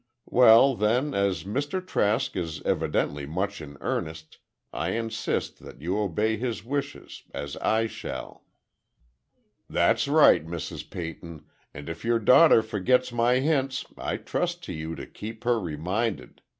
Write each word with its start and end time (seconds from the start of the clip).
Well, 0.25 0.73
then, 0.75 1.13
as 1.13 1.43
Mr. 1.43 1.79
Trask 1.85 2.35
is 2.35 2.63
evidently 2.63 3.27
much 3.27 3.61
in 3.61 3.77
earnest, 3.81 4.39
I 4.73 4.93
insist 4.93 5.59
that 5.59 5.79
you 5.79 5.99
obey 5.99 6.37
his 6.37 6.65
wishes—as 6.65 7.55
I 7.57 7.85
shall." 7.85 8.43
"That's 9.69 10.07
right, 10.07 10.43
Mrs. 10.43 10.89
Peyton. 10.89 11.45
And 11.71 11.87
if 11.87 12.03
your 12.03 12.17
daughter 12.17 12.63
forgets 12.63 13.11
my 13.11 13.41
hints 13.41 13.85
I 13.95 14.17
trust 14.17 14.63
to 14.63 14.73
you 14.73 14.95
to 14.95 15.05
keep 15.05 15.43
her 15.43 15.59
reminded. 15.59 16.41